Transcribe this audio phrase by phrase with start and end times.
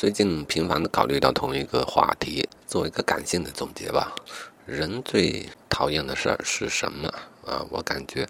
[0.00, 4.16] 最近频繁的考虑到同一个话题，做一个感性的总结吧。
[4.64, 7.06] 人最讨厌的事儿是什么
[7.44, 7.62] 啊？
[7.68, 8.26] 我感觉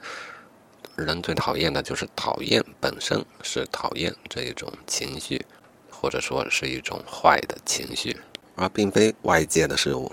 [0.96, 5.46] 人最讨厌的就是讨厌本身，是讨厌这一种情绪，
[5.88, 8.16] 或者说是一种坏的情绪，
[8.57, 10.11] 而并非外界的事物。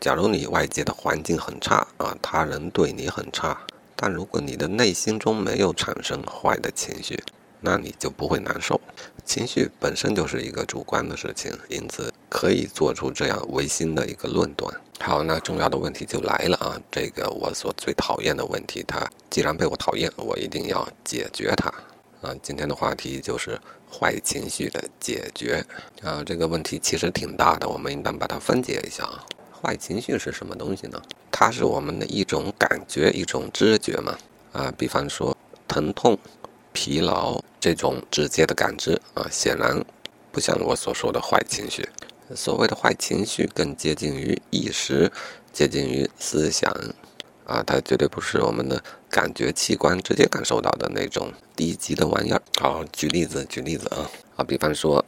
[0.00, 3.60] 假如你外界的环境很差啊，他人对你很差，
[3.94, 7.22] 但如果你的内心中没有产生坏的情绪，
[7.60, 8.80] 那你就不会难受。
[9.24, 14.72] 情绪本身就是一个主观的事情，因此可以做出这样违心的一个论断。
[15.00, 16.80] 好，那重要的问题就来了啊！
[16.90, 21.68] 这个我所最讨厌的问题，它既然被我讨厌，我一定要解决它。
[22.20, 23.58] 啊，今天的话题就是
[23.90, 25.64] 坏情绪的解决。
[26.02, 29.24] 啊，这个问题其实挺大的，我们应当把它分解一下啊。
[29.60, 31.02] 坏情绪是什么东西呢？
[31.30, 34.16] 它是我们的一种感觉，一种知觉嘛。
[34.52, 36.16] 啊，比方说疼痛、
[36.74, 37.40] 疲劳。
[37.58, 39.82] 这种直接的感知啊，显然
[40.30, 41.88] 不像我所说的坏情绪。
[42.34, 45.10] 所谓的坏情绪更接近于意识，
[45.50, 46.70] 接近于思想
[47.46, 52.42] 啊，它绝对不是我们的感觉器官直接感受到的那种低级的玩意儿。
[52.60, 54.04] 好，举例子，举例子啊
[54.36, 55.02] 啊，比方说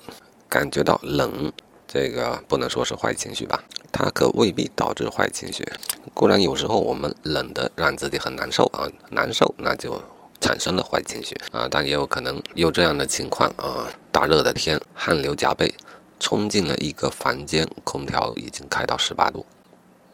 [0.49, 1.53] 感觉到冷，
[1.87, 3.63] 这个不能说是坏情绪吧？
[3.93, 5.63] 它可未必导致坏情绪。
[6.15, 10.03] 固然有时候我们冷的让自己很难受啊，难受那就。
[10.41, 15.75] 产生了坏情绪啊，但也有可能有这样的情况啊，大热的天，汗流浃背，
[16.21, 19.45] 冲进了一个房间，空调已经开到十八度，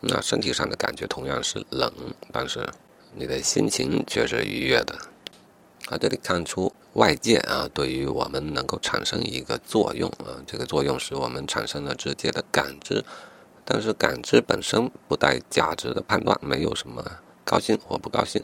[0.00, 1.92] 那身体上的感觉同样是冷，
[2.32, 2.66] 但是
[3.14, 4.96] 你的心情却是愉悦的。
[5.88, 13.04] 啊，这里看出外界啊对于我们能够产生一个作用啊，这个作用使我们产生了直接的感知，
[13.64, 17.04] 但是感知本身不带价值的判断，没有什么
[17.44, 18.40] 高兴或不高兴。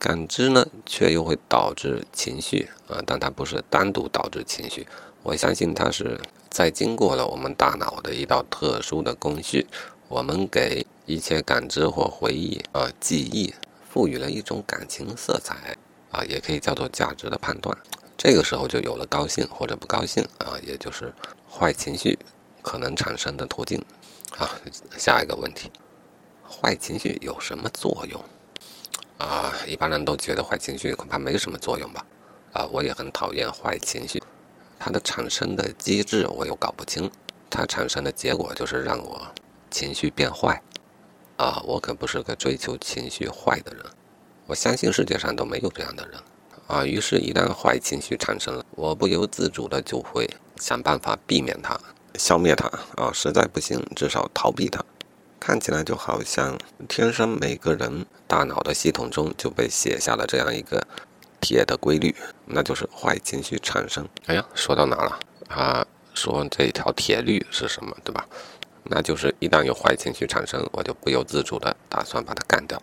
[0.00, 4.86] 感知呢，却又会导致情绪啊，但它不是单独导致情绪。
[5.22, 9.66] 我相信它是在经过了我们大脑的一道特殊的工序，
[10.08, 13.54] 我们给一切感知或回忆啊、记忆
[13.90, 15.76] 赋予了一种感情色彩
[16.10, 17.76] 啊，也可以叫做价值的判断。
[18.16, 21.12] 这个时候就有了高兴或者不高兴啊，也就是
[21.46, 22.18] 坏情绪
[22.62, 23.84] 可能产生的途径。
[24.30, 24.48] 好，
[24.96, 25.70] 下一个问题，
[26.48, 28.18] 坏情绪有什么作用？
[29.20, 32.04] 啊，一般人都觉得坏情绪恐怕没什么作用吧？
[32.54, 34.22] 啊，我也很讨厌坏情绪，
[34.78, 37.10] 它的产生的机制我又搞不清，
[37.50, 39.20] 它产生的结果就是让我
[39.70, 40.60] 情绪变坏。
[41.36, 43.84] 啊，我可不是个追求情绪坏的人，
[44.46, 46.18] 我相信世界上都没有这样的人。
[46.66, 51.78] 啊，于是，一旦坏情绪产生了，我不由自主的就会想办法避免它、
[52.14, 52.66] 消灭它。
[52.96, 54.82] 啊，实在不行，至少逃避它。
[55.40, 56.56] 看起来就好像
[56.86, 60.86] 天生每个人大脑的系统中就被写下了这样一个
[61.40, 62.14] 铁的规律，
[62.44, 64.06] 那就是坏情绪产生。
[64.26, 65.18] 哎呀，说到哪了？
[65.48, 68.26] 啊，说这条铁律是什么，对吧？
[68.84, 72.80] 那就是一旦有坏情绪产生，我就不由自主的打算把它干掉。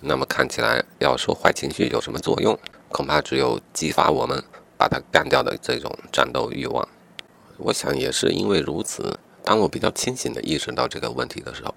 [0.00, 4.42] 那么看起来要说坏情绪有什么作用，恐怕只有激发我们
[4.76, 6.86] 把它干掉的这种战斗欲望。
[7.56, 9.18] 我想也是因为如此。
[9.46, 11.74] 当我比较清醒地意识到这个问题的时候，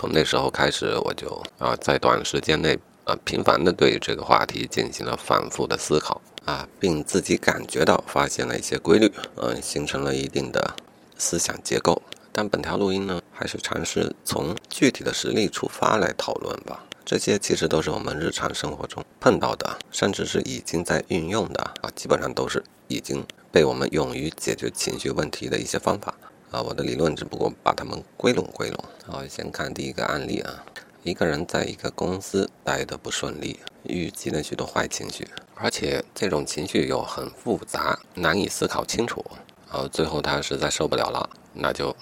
[0.00, 1.28] 从那时候开始，我就
[1.58, 10.74] 啊在短时间内啊频繁的对这个话题进行了反复的思考啊，并自己感觉到发现了一些规律，嗯，形成了一定的
[11.18, 12.00] 思想结构。
[12.32, 16.82] 但本条录音呢，还是尝试从具体的实例出发来讨论吧。
[17.04, 23.22] 这些其实都是我们日常生活中碰到的，甚至是已经在运用的啊，基本上都是已经
[23.52, 26.14] 被我们用于解决情绪问题的一些方法。
[26.50, 28.84] 啊，我的理论只不过把它们归拢归拢。
[29.06, 30.64] 好，先看第一个案例啊，
[31.04, 39.24] 一个人在一个公司待得不顺利，郁积了许多坏情绪，而且这种情绪又很复杂，难以思考清楚。
[39.70, 41.94] 啊，最后他实在受不了了，那就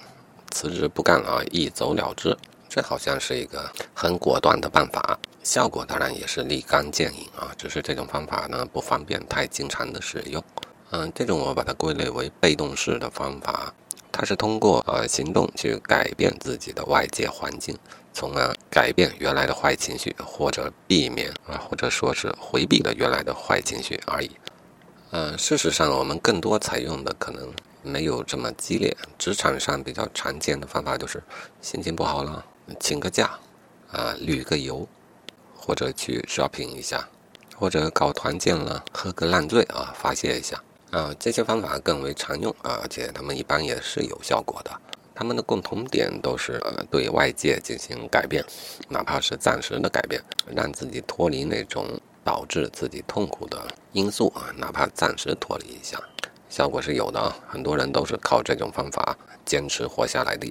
[0.50, 2.34] 辞职不干了，一走了之。
[2.70, 7.52] 这好像是一个很果断的办法，效果当然也是立竿见影啊。
[7.58, 10.42] 只是这种方法呢，不方便太经常的使用。
[10.90, 13.74] 嗯，这种我把它归类为被动式的方法。
[14.20, 17.78] 它是通过呃行动去改变自己的外界环境，
[18.12, 24.32] 从而改变原来的坏情绪，或者避免啊，或者说是回避了原来的坏情绪而已。
[25.12, 28.96] 嗯，事实上，我们更多采用的可能没有这么激烈。
[29.16, 31.22] 职场上比较常见的方法就是
[31.62, 32.44] 心情不好了，
[32.80, 33.38] 请个假，
[33.92, 34.88] 啊，旅个游，
[35.54, 37.08] 或者去 shopping 一下，
[37.54, 40.60] 或者搞团建了，喝个烂醉啊，发泄一下。
[40.90, 44.70] 啊，这些方法更为常用啊，而且他们一般也是有效果的。
[45.14, 48.44] 他们的共同点都是呃对外界进行改变，
[48.88, 50.22] 哪怕是暂时的改变，
[50.54, 53.58] 让自己脱离那种导致自己痛苦的
[53.92, 56.00] 因素啊，哪怕暂时脱离一下。
[56.48, 60.48] 效果是有的啊，很多人都是靠这种方法坚持活下来的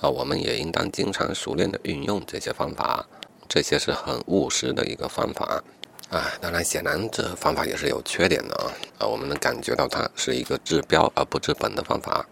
[0.00, 0.08] 啊。
[0.08, 3.06] 我们也应当经常熟练的运用这些方法，
[3.46, 5.62] 这些是很务实的一个方法
[6.10, 6.32] 啊。
[6.40, 8.66] 当然，显然这方法也是有缺点的啊
[8.98, 12.26] 啊，我们能感觉到它是一个治标而不治本的方法。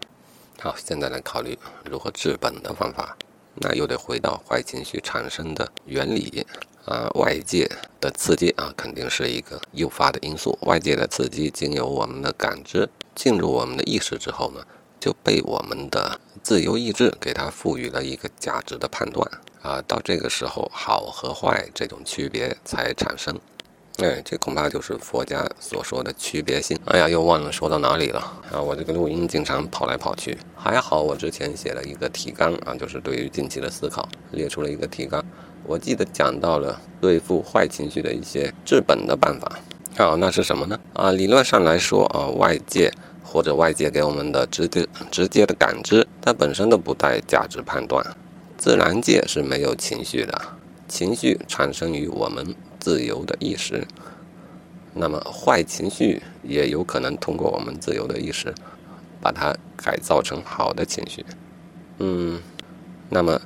[0.59, 3.17] 好，现在来考虑如何治本的方法，
[3.55, 6.45] 那又得回到坏情绪产生的原理。
[6.85, 7.67] 啊，外界
[7.99, 10.55] 的刺激啊，肯定是一个诱发的因素。
[10.61, 14.63] 外界的刺激经由我们的感知进入我们的意识之后呢，
[14.99, 19.27] 就被我们的自由意志给它赋予了一个价值的判断
[19.63, 19.81] 啊。
[19.87, 23.35] 到这个时候，好和坏这种区别才产生。
[23.99, 26.77] 哎，这恐怕就是佛家所说的区别性。
[26.85, 28.19] 哎呀，又忘了说到哪里了
[28.51, 28.61] 啊！
[28.61, 35.23] 我这个录音经常跑来跑去，还好我之前写了一个提纲啊，就是对于近期的思考列出了一个提纲。
[35.63, 39.59] 我记得讲到了对付坏情绪的一些治本的办法。
[39.97, 40.77] 好，那是什么呢？
[40.91, 42.91] 啊，理论上来说啊，外界
[43.23, 48.05] 或者外界给我们的直接直接的感知，它本身都不带价值判断。
[48.57, 50.41] 自然界是没有情绪的，
[50.87, 52.53] 情绪产生于我们
[52.85, 53.83] 自由的意识。
[54.93, 58.53] 那么坏情绪也有可能通过我们自由的意识，
[59.19, 61.25] 把它改造成好的情绪。
[61.97, 62.39] 嗯，
[63.09, 63.41] 那么。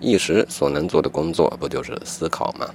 [0.00, 2.68] 一时所能做的工作不就是思考吗？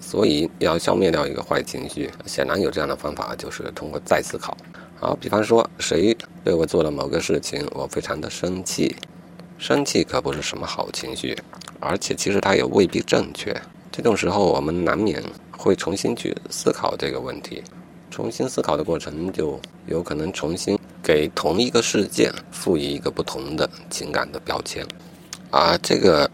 [0.00, 4.56] 所以要消灭掉一个坏情绪，显然有这样的方法，就是通过再思考。
[4.98, 8.96] 好，比方说谁对我做了某个事情，我非常的生气，
[9.56, 11.36] 生气可不是什么好情绪，
[11.78, 13.54] 而且其实它也未必正确。
[13.98, 17.60] 这种时候，我们难免会重新去思考这个问题，
[18.12, 24.86] 重新思考的过程就有可能重新给同一个事件赋予一个不同的情感的标签。
[25.50, 26.30] 啊，这个。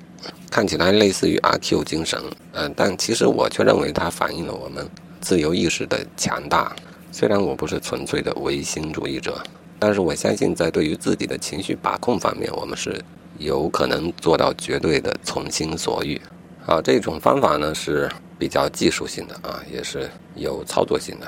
[0.51, 2.19] 看起来类似于阿 Q 精神，
[2.53, 4.89] 嗯，但其实我却认为它反映了我们
[5.21, 6.75] 自由意识的强大。
[7.11, 9.43] 虽然我不是纯粹的唯心主义者，
[9.79, 13.03] 但是我相信在对于自己的情绪把控方面，我们是
[13.39, 16.19] 有可能做到绝对的从心所欲。
[16.67, 21.27] 啊，这种方法呢是比较技术性的啊，也是有操作性的，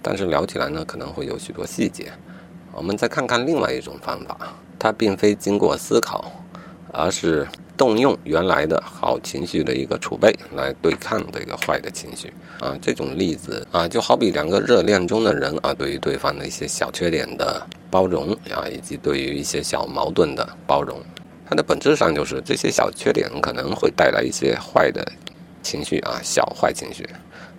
[0.00, 2.12] 但是聊起来呢可能会有许多细节。
[2.72, 4.36] 我们再看看另外一种方法，
[4.78, 6.30] 它并非经过思考，
[6.92, 7.46] 而是。
[7.78, 21.00] 动用原来的好情绪的一个储备来对抗这个坏的情绪啊，这种例子啊，就好比两个热恋中的人啊，对于对方的一些小缺点的包容啊，以及对于一些小矛盾的包容，
[21.48, 25.02] 它的本质上就是这些小缺点可能会带来一些坏的
[25.62, 27.08] 情绪啊，小坏情绪，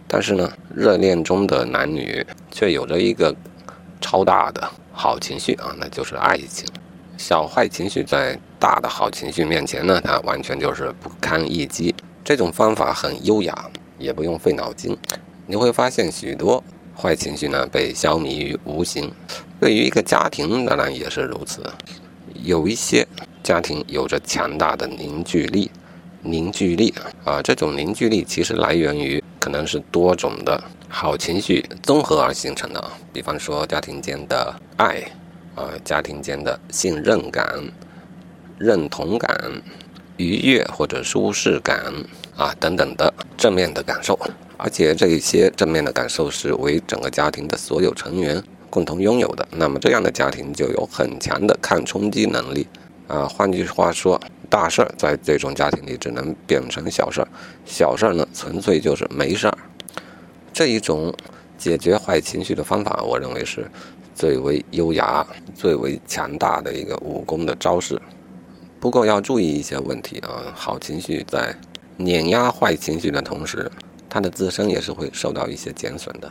[0.07, 3.36] 但是呢，热恋中的男女却有着一个
[4.00, 6.68] 超大的好情绪啊，那就是爱情。
[7.18, 11.94] 小坏情绪在大的好情绪面前呢，它完全就是不堪一击。
[12.24, 14.95] 这种方法很优雅，也不用费脑筋。
[15.47, 16.63] 你会发现许多
[16.95, 19.12] 坏情绪呢被消弭于无形。
[19.59, 21.63] 对于一个家庭，当然也是如此。
[22.44, 23.07] 有一些
[23.44, 25.69] 家庭有着强大的凝聚力，
[26.21, 26.94] 凝聚力
[27.24, 32.83] 啊，这种凝聚力其实来源于可能是多种的好情绪综合而形成的。
[33.13, 35.03] 比方说家庭间的爱。
[35.56, 37.45] 啊，家庭间的信任感、
[38.57, 39.62] 认同感、
[40.15, 41.94] 愉悦或者舒适感
[42.38, 44.18] 啊等等的正面的感受，
[44.56, 49.48] 而且这一些正面的感受是为整个家庭的所有成员共同拥有的。
[49.51, 52.68] 那么这样的家庭就有很强的抗冲击能力
[53.07, 53.28] 啊。
[53.28, 57.28] 换句话说，大事儿在这种家庭里只能变成小事儿，
[57.66, 59.57] 小事儿呢纯粹就是没事儿。
[60.54, 61.14] 这一种
[61.57, 63.69] 解决坏情绪的方法，我认为是。
[64.16, 67.97] 最为优雅、最为强大的一个武功的招式，
[68.78, 70.52] 不过要注意一些问题啊。
[70.54, 71.56] 好情绪在
[71.95, 73.71] 碾压坏情绪的同时，
[74.09, 76.30] 它的自身也是会受到一些减损的。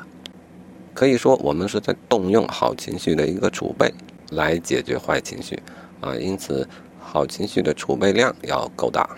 [0.99, 3.95] 可以说，我们是在动用好情绪的一个储备
[4.33, 5.57] 来解决坏情绪
[6.01, 6.17] 啊。
[6.17, 9.09] 因此，好情绪的储备量要够大，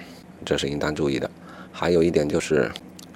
[0.45, 1.31] 这是应当注意的。
[1.73, 2.71] 还有一点就是，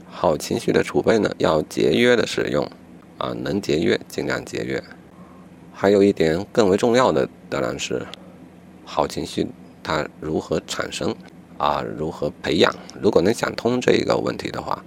[0.08, 2.66] 好情绪的储备呢要节约的使用
[3.18, 4.82] 啊，能节约尽量节约。
[5.74, 8.06] 还有一点更为重要的，当然是
[8.86, 9.46] 好情绪
[9.82, 11.14] 它如何产生
[11.58, 12.74] 啊，如何培养。
[12.98, 14.82] 如果能想通这个问题的话，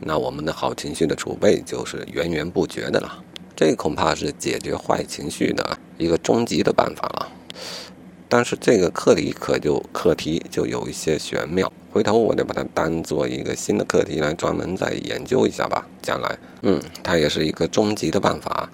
[0.00, 3.22] 那我们的好情绪的储备就是源源不绝的了。
[3.54, 7.28] 这恐怕是解决坏情绪的一个终极的办法了。
[8.28, 15.86] 但是这个课题可就课题就有一些玄妙，回头我得把它当做一个新的课题来专门再研究一下吧。
[16.00, 18.70] 将来，嗯，它也是一个终极的办法。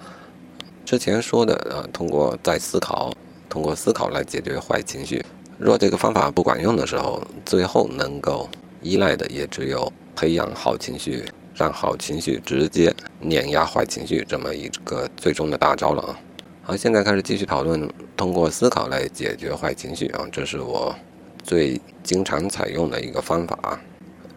[0.85, 3.11] 之前说的，呃，通过再思考，
[3.49, 5.25] 通过思考来解决坏情绪。
[5.57, 8.47] 若这个方法不管用的时候，最后能够
[8.83, 16.19] 依赖的也只有培养好情绪，让好情绪直接碾压坏情绪这么一个最终的大招了啊！
[16.63, 20.95] 好，现在开始继续讨论通过思考来解决坏情绪啊，这是我
[21.43, 23.79] 最经常采用的一个方法。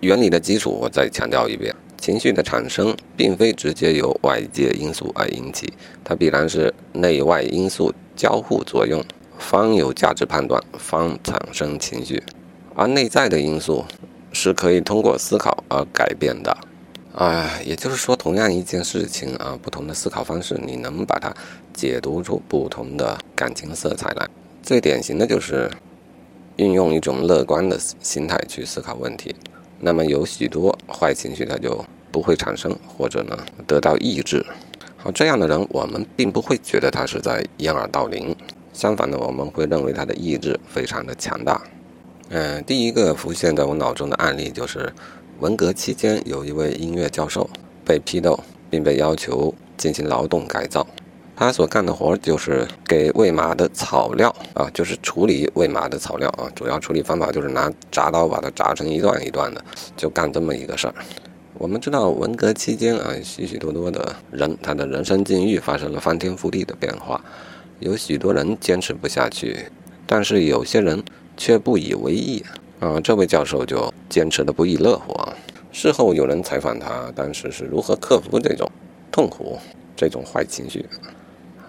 [0.01, 5.73] 原理的基础我再强调一遍：情绪的产生并非直接由外界因素而引起，
[6.05, 9.03] 它必然是内外因素交互作用，
[9.39, 12.23] 方有价值判断，方产生情绪。
[12.75, 13.85] 而内在的因素
[14.33, 16.55] 是可以通过思考而改变的。
[17.13, 21.35] 啊，也就是说，同样一件事情啊，不同的思考方式，你能把它
[21.75, 24.29] 解读出不同的感情色彩来。
[24.63, 25.69] 最典型的就是
[26.55, 29.35] 运用一种乐观的心态去思考问题，
[29.81, 33.37] 那么有许多坏情绪它就不会产生，或者呢
[33.67, 34.47] 得到抑制。
[34.97, 38.35] 好，这样的人我们并不会觉得他是在掩耳盗铃，
[38.73, 41.61] 相反的，我们会认为他的意志非常的强大。
[42.29, 44.93] 嗯，第一个浮现在我脑中的案例就是。
[45.41, 47.49] 文革期间，有一位音乐教授
[47.83, 50.87] 被批斗，并被要求进行劳动改造。
[51.35, 56.45] 他所干的活就是给喂马的草料啊，就是处理喂马的草料啊。
[56.55, 59.65] 主要处理方法就是拿铡刀把它铡成一段一段的，
[59.97, 60.95] 就干这么一个事儿。
[61.55, 67.19] 我们知道，文革期间啊，许许多多的人，他的人生境遇发生了翻天覆地的变化。
[67.79, 69.57] 有许多人坚持不下去，
[70.07, 71.03] 但是有些人
[71.39, 72.45] 却不以为意。
[72.81, 75.37] 啊，这位教授就坚持的不亦乐乎啊！
[75.71, 78.69] 事后有人采访他，当时是如何克服这种
[79.13, 79.59] 痛苦、
[79.95, 80.85] 这种坏情绪？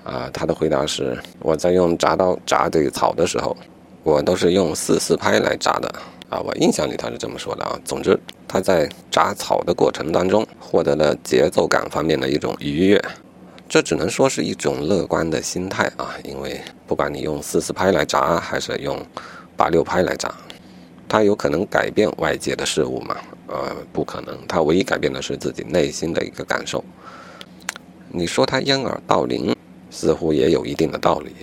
[0.05, 3.55] 啊，他的回答是：我在用铡刀铡这个草的时候，
[4.03, 5.93] 我都是用四四拍来铡的。
[6.29, 7.77] 啊，我印象里他是这么说的啊。
[7.83, 13.03] 总之，他在铡草的过程当中获得了节奏感方面的一种愉悦。
[13.67, 18.97] 这只能说是一种乐观的心态啊，因为不管你用四四拍来铡，还是用
[19.57, 20.29] 八六拍来铡。
[21.11, 23.17] 他有可能改变外界的事物吗？
[23.47, 24.33] 呃，不可能。
[24.47, 26.81] 他唯一改变的是自己内心的一个感受。
[28.07, 29.53] 你说他掩耳盗铃，
[29.89, 31.35] 似乎也有一定的道理。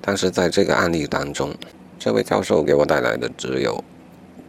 [0.00, 1.52] 但是在这个案例当中，
[1.98, 3.82] 这位教授给我带来的只有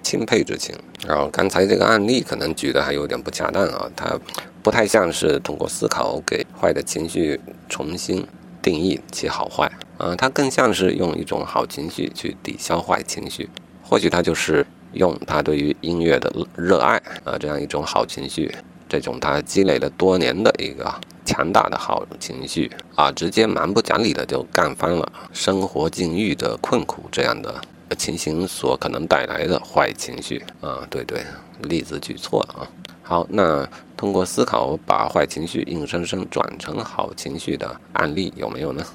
[0.03, 0.75] 钦佩之情。
[1.07, 4.19] 然后刚才这个案例可能举的还有点不恰当啊，他
[4.61, 8.23] 不太像是通过思考给坏的情绪重新
[8.61, 13.49] 定义其好坏啊，他更像是用一种好情绪去抵消坏情绪。
[13.89, 18.53] 或许他就是用他对于音乐的热爱啊，这样一种好情绪，
[18.87, 20.93] 这种他积累了多年的一个
[21.25, 27.59] 强大的好情绪啊，直接蛮不讲理的就干翻了生活境遇的困苦这样的
[27.97, 31.23] 情形所可能带来的坏情绪啊，对对，
[31.63, 32.69] 例子举错了啊。
[33.01, 33.67] 好，那
[33.97, 38.85] 通过思考把坏情绪硬生生转成好情绪的案例有没有呢？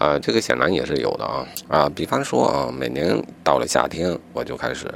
[0.00, 4.90] 啊，这个显然也是有的啊啊，比方说啊，每年到了夏天，我就开始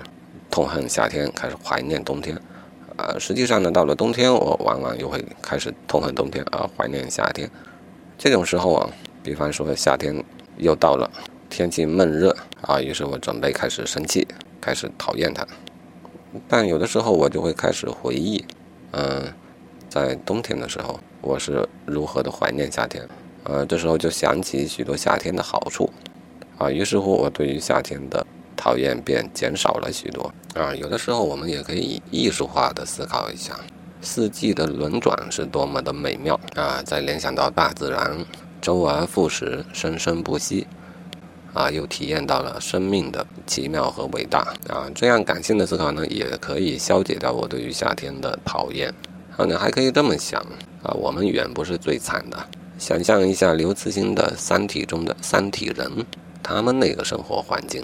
[0.50, 2.34] 痛恨夏天，开始怀念冬天。
[2.96, 7.50] 啊，实际上呢，到了冬天，我往往又会开始痛恨冬天啊，怀念夏天。
[8.16, 8.88] 这种时候啊，
[9.22, 10.24] 比方说夏天
[10.56, 11.10] 又到了，
[11.50, 14.26] 天气闷热啊，于是我准备开始生气，
[14.58, 15.46] 开始讨厌它。
[16.48, 18.42] 但有的时候我就会开始回忆，
[18.92, 19.30] 嗯，
[19.90, 23.06] 在冬天的时候，我是如何的怀念夏天。
[23.44, 25.90] 呃，这时候就想起许多夏天的好处，
[26.58, 30.32] 啊，于是乎我对于夏天的讨厌便减少了许多。
[30.54, 33.54] 啊，有的时候我们也可以艺术化的思考一下，
[34.00, 36.82] 四季的轮转是多么的美妙啊！
[36.84, 38.16] 再联想到大自然
[38.62, 40.66] 周而复始、生生不息，
[41.52, 44.88] 啊，又体验到了生命的奇妙和伟大啊！
[44.94, 48.88] 这样感性的思考呢，也可以消解掉我对于夏天的讨厌。
[49.36, 50.40] 啊，你还可以这么想
[50.82, 52.38] 啊，我们远不是最惨的。
[52.76, 56.04] 想象一下刘慈欣的《三体》中的三体人，
[56.42, 57.82] 他们那个生活环境，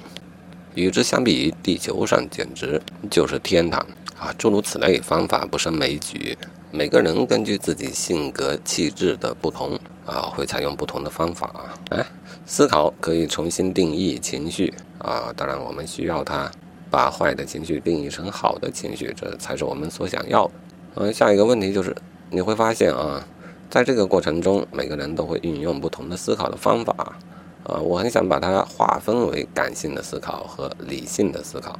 [0.75, 3.80] 与之相比，地球上简直就是天堂
[4.18, 4.35] 啊！
[4.37, 6.37] 诸如此类，方法不胜枚举。
[6.73, 11.75] 每个人根据自己性格气质的不同啊，会采用不同的方法啊。
[11.90, 12.04] 哎，
[12.44, 15.32] 思考可以重新定义情绪啊！
[15.37, 16.50] 当然，我们需要它
[16.90, 20.50] 把坏的情绪定义成好的情绪，这才是我们所想要的。
[20.97, 21.97] 嗯，下一个问题就是，
[22.28, 23.25] 你会发现啊。
[23.71, 27.17] 在这个过程中，每个人都会运用不同的思考的方法，
[27.62, 31.79] 呃，我很想把它划分为感性的思考和理性的思考，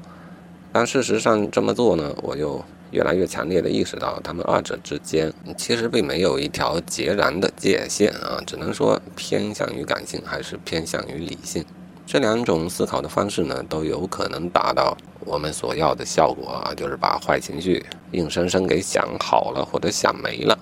[0.73, 11.65] 但事实上这么做呢，我就越来越强烈的意识到，他们二者之间其实并没有一条截然的界限啊，只能说偏向于感性还是偏向于理性，
[12.07, 20.57] 这两种思考的方式呢，都有可能达到我们所要的效果啊，就是把坏情绪硬生生给想好了或者想没了。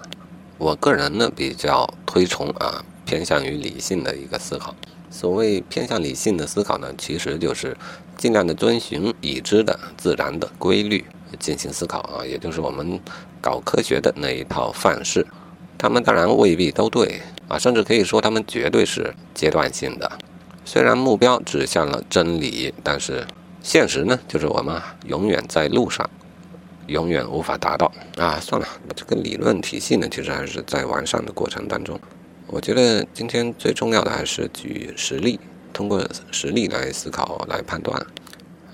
[0.59, 4.75] 我个人呢比较推崇啊偏向于理性的一个思考。
[5.11, 7.77] 所谓偏向理性的思考呢，其实就是
[8.17, 11.05] 尽量的遵循已知的自然的规律
[11.39, 13.01] 进行思考啊，也就是我们
[13.41, 15.27] 搞科学的那一套范式。
[15.79, 20.11] 他们当然未必都对，啊，甚至可以说他们绝对是阶段性的。
[20.65, 23.27] 虽然目标指向了真理，但是
[23.63, 26.09] 现实呢，就是我们永远在路上，
[26.89, 27.91] 永远无法达到。
[28.17, 28.67] 啊，算了，
[28.97, 31.99] 这个理论体系呢，其实还是在完善的过程当中。
[32.49, 35.39] 我觉得今天最重要的还是举实例，
[35.73, 38.05] 通过实例来思考、来判断。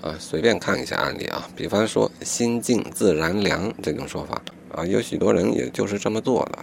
[0.01, 4.39] 啊，随便看一下案例啊，比方说“心静自然凉”这种说法
[4.71, 6.59] 啊，有许多人也就是这么做的，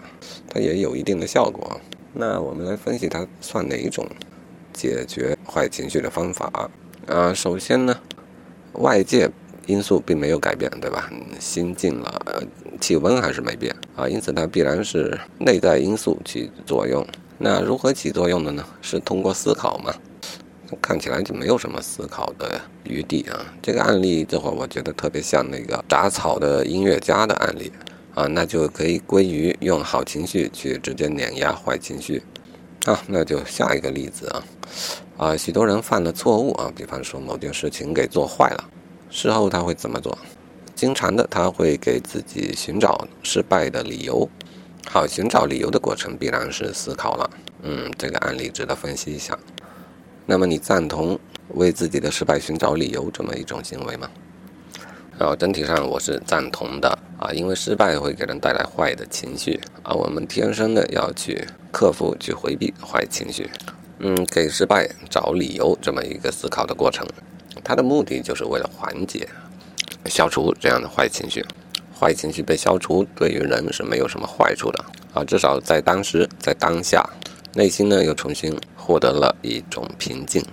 [0.49, 1.81] 它也有一定的效果。
[2.13, 4.07] 那我们来分析它算哪一种
[4.73, 6.71] 解决坏情绪的方法
[7.09, 7.35] 啊？
[7.35, 7.99] 首先呢，
[8.75, 9.29] 外界
[9.67, 11.11] 因素并没有改变，对吧？
[11.39, 12.43] 心静了，
[12.81, 17.07] 气温还是没变啊，因此它必然是内在因素起作用。
[17.39, 18.65] 那如何起作用的呢？
[18.81, 19.95] 是通过思考吗？
[20.81, 23.45] 看起来就没有什么思考的余地啊！
[23.61, 27.71] 这个案例这会儿我觉得特别像那个杂草的音乐家的案例
[28.15, 32.23] 啊，那就可以归于用好情绪去直接碾压坏情绪
[32.87, 32.99] 啊。
[33.07, 34.43] 那就下一个例子啊
[35.19, 38.65] 啊，许多人犯了错误啊，比方说某件事情给做坏了，
[39.15, 40.17] 事后他会怎么做？
[40.75, 44.27] 经常的他会给自己寻找失败的理由。
[44.89, 47.31] 好，寻找理由的过程必然是思考了。
[47.63, 49.39] 嗯，这个案例值得分析一下。
[50.25, 54.09] 那么你赞同为自己的失败寻找理由这么一种行为吗？
[55.19, 56.89] 然后整体上我是赞同的
[57.19, 63.49] 啊，因为失败会给人带来坏的情绪啊，我们天生的要去克服、去回避坏情绪。
[63.99, 67.07] 嗯，给失败找理由这么一个思考的过程，
[67.65, 69.29] 它的目的就是为了缓解、
[70.07, 71.45] 消除这样的坏情绪。
[71.99, 77.09] 坏情绪被消除，对于人是没有什么坏处的啊，至少在当时、在当下，
[77.55, 78.59] 内心呢又重新。
[78.85, 80.45] 获得了一种平静，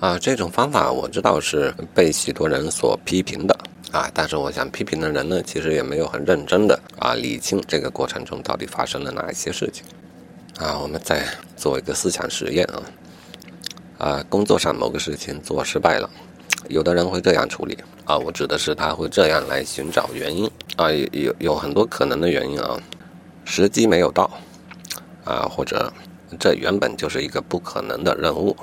[0.00, 3.58] 啊，这种方法我知道是被许多人所批评的
[3.90, 9.82] 啊，但是我想批评的人呢，其实也没有很认真的啊理清这个过程中到底发生了哪一些事情，
[10.58, 11.24] 啊，我们再
[11.56, 12.82] 做一个思想实验啊，
[13.98, 16.08] 啊，工作上某个事情做失败了，
[16.68, 22.78] 有的人会这样处理啊，我指的是他会这样来寻找原因啊，有有很多可能的原因啊，
[23.44, 24.30] 时机没有到
[25.24, 25.92] 啊，或者。
[26.38, 28.54] 这原本就是一个不可能的任务，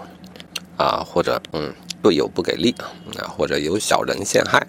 [0.77, 2.75] 啊，或者嗯，队友不给力
[3.17, 4.63] 啊，或者有小人陷害，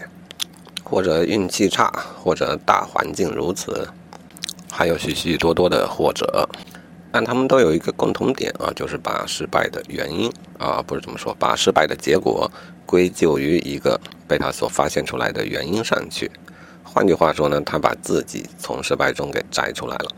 [0.82, 1.92] 或者运气差，
[2.24, 3.86] 或者大环境如此，
[4.72, 6.48] 还有许许多多的或者，
[7.10, 12.50] 但他们都有一个共同点啊，就是把失败的原因啊，不是这么说，把失败的结果
[12.84, 16.30] 归咎于一个被他所发现出来的原因上去。
[16.82, 20.10] 换句话说呢，他把自己从失败中给摘出来了。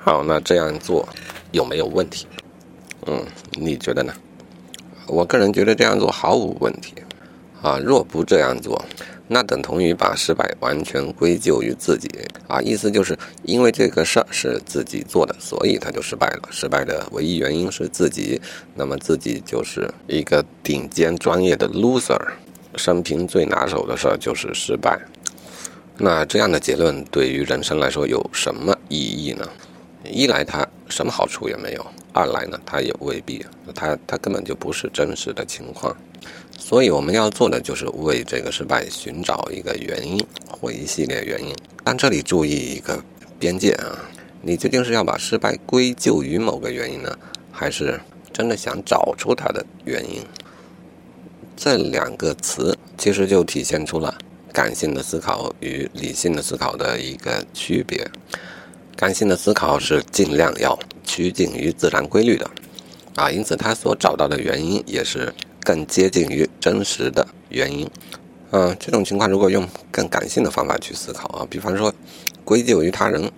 [0.00, 1.08] 好，那这样做。
[1.50, 2.26] 有没有问题？
[3.06, 4.12] 嗯，你觉得呢？
[5.06, 6.94] 我个人觉得这样做毫无问题。
[7.62, 8.84] 啊，若不这样做，
[9.28, 12.08] 那等同于把失败完全归咎于自己。
[12.48, 16.48] 啊，意思就是因为这个事儿是自己做的，所以他就失败了。
[16.50, 18.40] 失败的唯一原因是自己，
[18.74, 22.18] 那么自己就是一个顶尖专业的 loser，
[22.76, 24.98] 生平最拿手的事儿就是失败。
[25.98, 29.48] 那这样的结论对于人生来说有什么意义呢？
[30.04, 35.94] 一来他什么好处也没有，二来呢他也未必，他他根本就不是真实的情况，
[36.68, 41.56] 所以我们要做的就是为这个失败寻找一个原因或一系列原因。
[41.82, 43.02] 但这里注意一个
[43.38, 43.96] 边界啊，
[44.42, 47.18] 你究竟是要把失败归咎于某个原因呢，
[47.50, 47.98] 还是
[48.34, 50.20] 真的想找出它的原因？
[51.56, 54.18] 这两个词其实就体现出了
[54.52, 58.06] 感性的思考与理性的思考的一个区别。
[58.94, 62.50] 感性的思考是尽量要趋近于自然规律的，
[63.14, 65.32] 啊，因此他所找到的原因也是
[65.68, 67.86] 更接近于真实的原因。
[68.52, 71.94] 嗯，这种情况如果用更感性的方法去思考啊，比方说
[72.42, 73.30] 归咎于他人，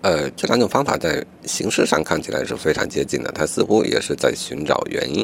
[0.00, 5.22] 呃，这两种方法在形式上看起来是非常接近的，他似乎也是在寻找原因，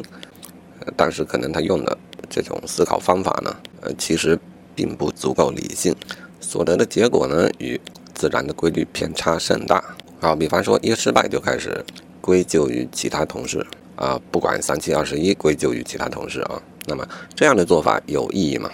[0.95, 1.97] 但是可能他用的
[2.29, 4.37] 这种思考方法呢，呃，其实
[4.75, 5.95] 并不足够理性，
[6.39, 7.81] 所得的结果呢与。
[8.15, 9.83] 自然的规律偏差甚大
[10.21, 10.33] 啊！
[10.33, 11.83] 比方说，一失败就开始
[12.21, 16.61] 归咎于其他同事啊，不管三七二十一，归咎于其他同事啊。
[16.85, 18.69] 那么这样的做法有意义吗？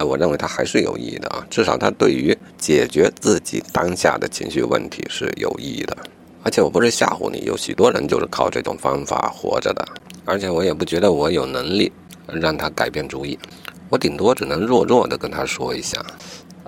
[0.00, 5.96] 我认为它还是有意义的啊，至少它对于解决自己当下的情绪问题是有意义的。
[6.44, 9.84] 而且我不是吓唬你，有许多人就是靠这种方法活着的。
[10.24, 11.90] 而且我也不觉得我有能力
[12.26, 13.36] 让他改变主意，
[13.88, 16.00] 我顶多只能弱弱的跟他说一下。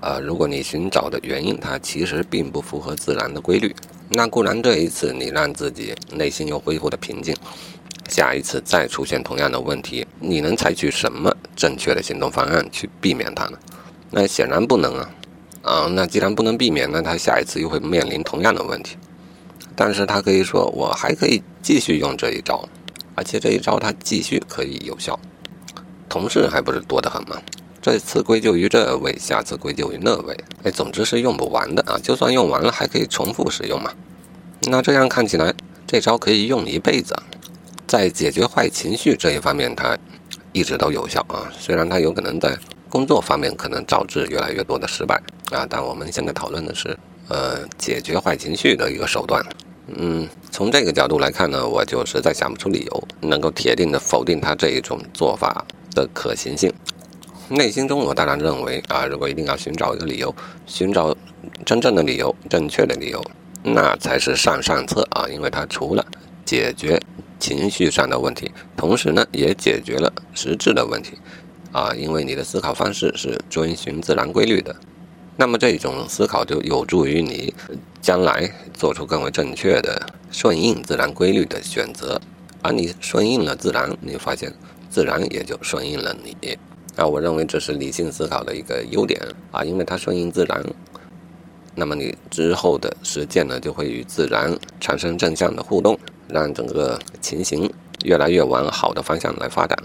[0.02, 3.74] 呃，如果你寻找的原因它其实并不符合自然的规律，
[4.12, 7.34] 那固然这一次你让自己内心又恢复了平静，
[8.08, 13.58] 下一次再出现同样的问题，你能采取什么正确的行动方案去避免它呢？
[14.10, 15.10] 那显然不能啊！
[15.62, 18.96] 啊，那既然不能避免，那他下一次又会面临同样的问题
[19.76, 22.68] 但是他可以说我还可以继续用这一招，
[23.14, 25.18] 而且这一招他继续可以有效，
[26.08, 27.40] 同事还不是多得很吗？
[27.82, 31.98] 这次归咎于这位，下次归咎于那位，哎，总之是用不完的啊！
[32.02, 33.90] 就算用完了，还可以重复使用嘛。
[34.68, 35.54] 那这样看起来，
[35.86, 37.16] 这招可以用一辈子，
[37.86, 39.96] 在解决坏情绪这一方面，它
[40.52, 41.50] 一直都有效啊。
[41.58, 42.54] 虽然它有可能在
[42.90, 45.18] 工作方面可能导致越来越多的失败
[45.50, 46.94] 啊，但我们现在讨论的是，
[47.28, 49.42] 呃，解决坏情绪的一个手段。
[49.96, 55.64] 嗯，从这个角度来看呢，我就实在想不出理由能够铁定的否定他这一种做法
[55.94, 56.70] 的可行性。
[57.50, 60.32] 内心中，我当然认为啊，如果一定要寻找一个理由，
[60.66, 61.16] 寻找
[61.66, 63.20] 真正的理由、正确的理由，
[63.64, 65.26] 那才是上上策啊！
[65.28, 66.06] 因为它除了
[66.44, 67.00] 解决
[67.40, 71.18] 情绪上的问题，同时呢，也解决了实质的问题
[71.72, 71.92] 啊！
[71.96, 74.76] 因为你的思考方式是遵循自然规律的，
[75.36, 77.52] 那么这种思考就有助于你
[78.00, 82.20] 将来做出更为正确的顺应自然规律的选择。
[82.62, 84.54] 而你顺应了自然，你发现
[84.88, 86.56] 自然也就顺应了你。
[86.96, 90.62] 啊，我认为这是理性思考的一个优点啊，因为它顺应自然，
[91.74, 95.98] 那么你之后的实践呢，就会与自然产生正向的互动，
[96.28, 97.72] 让整个情形
[98.04, 99.78] 越来越往好的方向来发展。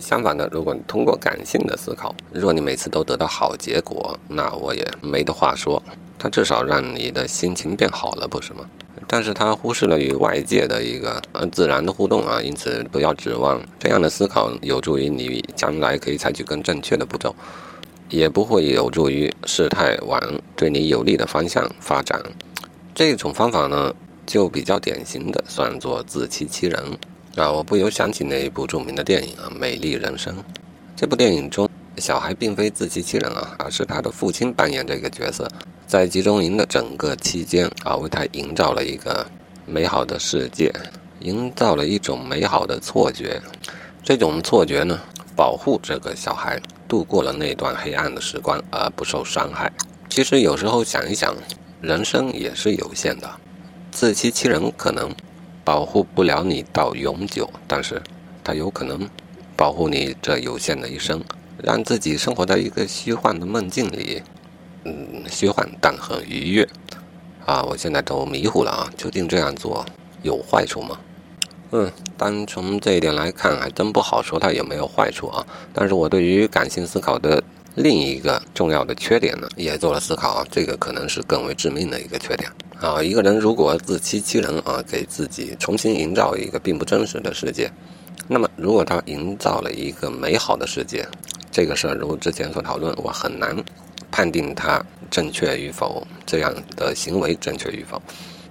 [0.00, 5.82] 相反的，如果你通过感性的思考，如果你每次都得到好结果，那我也没得话说，
[6.18, 8.60] 它至少让你的心情变好了，不是吗？
[9.06, 17.34] 但是他忽视了与外界的一个呃自然的互动啊，因此不要指望这样的思考有助于你将来可以采取更正确的步骤，
[18.08, 20.20] 也不会有助于事态往
[20.54, 22.20] 对你有利的方向发展。
[22.94, 23.94] 这种方法呢，
[24.26, 26.80] 就比较典型的算作自欺欺人
[27.36, 27.50] 啊！
[27.50, 30.34] 我不由想起那一部著名的电影啊，《美丽人生》。
[30.94, 31.68] 这部电影中，
[32.00, 35.46] 小孩并非自欺欺人啊，而是他的父亲扮演这个角色。
[35.86, 39.26] 在集中营的整个期间啊，为他营造了一个
[39.66, 40.72] 美好的世界，
[41.20, 43.42] 营造了一种美好的错觉。
[44.02, 44.98] 这种错觉呢，
[45.36, 46.58] 保护这个小孩
[46.88, 49.70] 度过了那段黑暗的时光而不受伤害。
[50.08, 51.36] 其实有时候想一想，
[51.80, 53.30] 人生也是有限的，
[53.90, 55.14] 自欺欺人可能
[55.64, 58.00] 保护不了你到永久，但是
[58.42, 59.08] 它有可能
[59.56, 61.22] 保护你这有限的一生，
[61.62, 64.22] 让自己生活在一个虚幻的梦境里。
[64.84, 66.66] 嗯，虚幻但很愉悦，
[67.44, 68.90] 啊，我现在都迷糊了啊！
[68.96, 69.84] 究竟这样做
[70.22, 70.98] 有坏处吗？
[71.72, 75.46] 嗯，单从这一点来看，还真不好说它有没有坏处啊。
[75.74, 77.44] 但是我对于感性思考的
[77.74, 80.46] 另一个重要的缺点呢，也做了思考啊。
[80.50, 83.02] 这个可能是更为致命的一个缺点啊。
[83.02, 87.70] 一个人如果自欺欺人啊，给自己重新营造一个并不真实的世界，
[88.26, 91.06] 那么如果他营造了一个美好的世界，
[91.50, 93.56] 这个事儿如之前所讨论，我很难。
[94.12, 98.02] 判定它正确与否，这样的行为正确与否，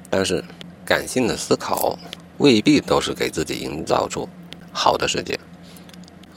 [0.09, 0.41] 但是
[0.85, 1.99] 感性的思考
[2.37, 4.27] 未必都是给自己营造出
[4.71, 5.37] 好的世界，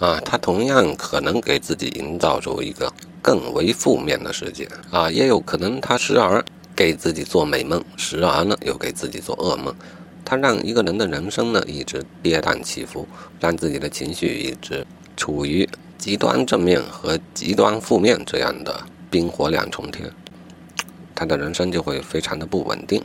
[0.01, 6.45] 啊，它同样可能给自己营造出一个更为负面的世界，啊，也有可能他时而
[6.75, 9.73] 给自己做美梦，时而呢又给自己做噩梦，
[10.25, 13.07] 他让一个人的人生呢一直跌宕起伏，
[13.39, 14.85] 让自己的情绪一直
[15.17, 15.69] 处于
[16.03, 18.75] 极端正面和极端负面这样的。
[19.09, 20.11] 冰火两重天，
[21.15, 23.01] 他的人生就会非常的不稳定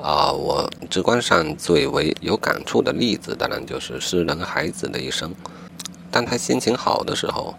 [0.00, 0.32] 啊！
[0.32, 5.34] 我直观上最为有感触的例子，当然就是诗人孩子的一生。
[6.10, 7.54] 当他心情好的时候，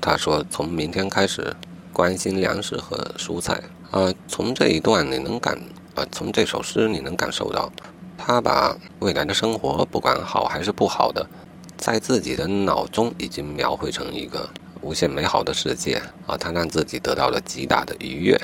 [0.00, 1.54] 他说：“从明天开始，
[1.92, 3.62] 关心粮食和蔬菜。”
[3.92, 5.56] 啊，从这一段你能感
[5.94, 7.70] 啊，从这首诗你能感受到，
[8.18, 11.24] 他把未来的生活，不管好还是不好的，
[11.82, 14.48] 在自己的脑中已经描绘成一个。
[14.82, 18.40] 无限美好的世界啊，他让自己得到了极大的愉悦。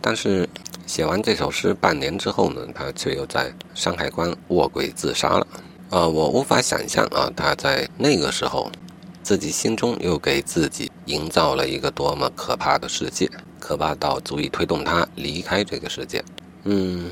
[0.00, 0.48] 但是
[0.86, 5.46] 写完这首诗半年之后呢，他却又在山海关卧轨自杀了。
[5.90, 8.72] 啊，我无法想象啊，他在那个时候
[9.22, 16.24] 自己心中又给自己营造了一个多么可怕的世界，可怕到足以推动他离开这个世界。
[16.64, 17.10] 嗯，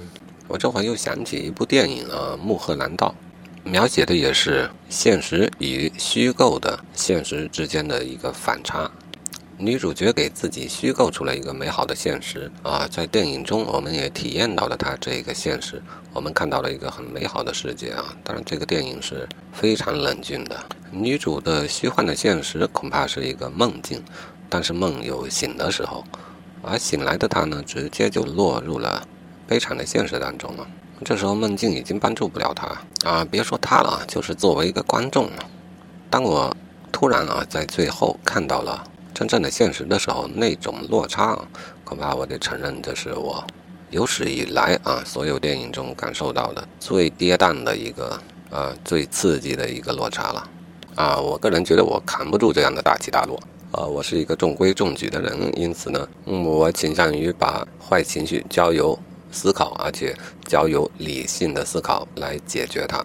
[0.49, 3.15] 我这会儿又想起一部电影啊，《穆赫兰道》。
[3.65, 8.91] 描写的也是现实与虚构的现实之间的一个反差。
[9.57, 18.15] 女主角给自己虚构出了一个美好的现实啊，在电影中我们也体验到了她这个现实，我们看到了一个很美好的世界啊。
[18.23, 20.57] 当然，这个电影是非常冷峻的。
[20.91, 24.03] 女主的虚幻的现实恐怕是一个梦境，
[24.51, 26.05] 但是梦有醒的时候，
[26.61, 29.07] 而醒来的她呢，直接就落入了
[29.47, 30.67] 悲惨的现实当中了。
[31.05, 32.69] 这时候梦境已经帮助不了他
[33.09, 33.27] 啊！
[33.31, 35.29] 别说他了，就是作为一个观众，
[36.09, 36.55] 当我
[36.93, 41.39] 突然啊在最后看到了真正的现实的时候，那种落差，
[41.85, 43.45] 恐怕我得承认这是我
[43.91, 48.19] 有史以来啊，所有电影中感受到的最跌宕的一个
[48.51, 50.49] 啊，最刺激的一个落差了。
[50.95, 53.39] 啊，我个人觉得我扛不住这样的大起大落。
[53.73, 58.97] 啊，我是一个中规中矩的人，因此呢，嗯，我倾向于把坏情绪交由
[59.35, 60.17] 思考，而且
[60.47, 63.05] 交由理性的思考来解决它。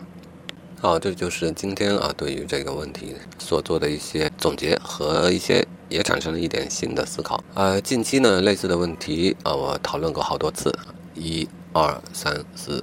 [0.80, 7.44] 好，这就是今天啊对于这个问题所做的一些总结和一些也产生了一点新的思考。
[7.56, 10.74] 呃，近期呢类似的问题啊，我讨论过好多次，
[11.16, 12.82] 一、二、三、四、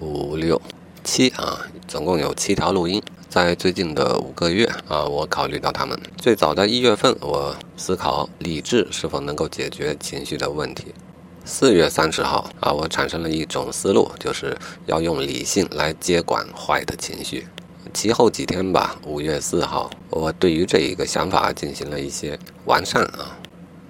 [0.00, 0.60] 五、六、
[1.02, 3.02] 七啊，总共有七条录音。
[3.30, 5.98] 在最近的五个月啊，我考虑到他们。
[6.18, 10.86] 最早的一月份，我思考理智是否能够解决情绪的问题。
[11.52, 17.44] 四月三十号啊，我产生了一种思路，就是要用理性来接管坏的情绪。
[17.92, 23.36] 其后几天吧，五月四号，我对于这一个想法进行了一些完善啊。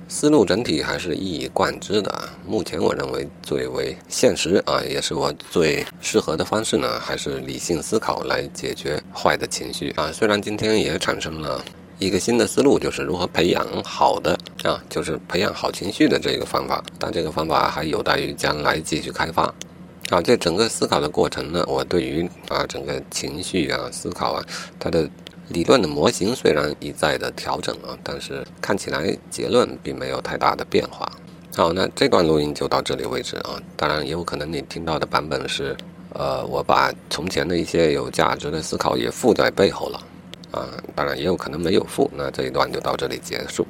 [0.08, 2.28] 思路整体还是一以贯之的。
[2.46, 10.10] 目前我认为最为现实啊，也是我最适合的方式呢，还是理性思考来解决坏的情绪啊。
[10.10, 11.62] 虽然今天也产生了
[12.00, 19.42] 一个新的思路，就是如何培养好的啊，就是培养好情绪的这个方法，但这个方法还有待于将来继续开发
[20.08, 20.20] 啊。
[20.20, 24.44] 这整个思考的过程呢，我对于啊整个情绪啊思考啊
[24.80, 25.08] 它的。
[25.50, 31.10] 理论的模型虽然一再的调整啊，但是看起来结论并没有太大的变化。
[31.56, 33.60] 好，那这段录音就到这里为止啊。
[33.76, 35.76] 当然，也有可能你听到的版本是，
[36.14, 40.00] 呃，我把从前的一些有价值的思考也附在背后了，
[40.50, 42.10] 啊，当然也有可能没有付。
[42.16, 43.66] 那这一段就到这里结束。